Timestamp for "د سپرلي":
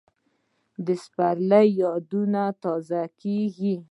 0.85-1.65